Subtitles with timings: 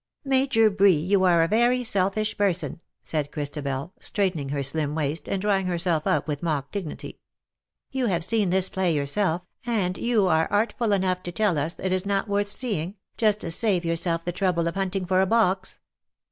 [0.35, 5.39] "Major Bree, you are a very selfish person," said Christabel, straightening her slim waist, and
[5.39, 7.19] draw ing herself up with mock dignity."
[7.91, 11.93] You have seen this play yourself, and you are artful enough to tell us it
[11.93, 15.77] is not worth seeing, just to save yourself the trouble of hunting for a box.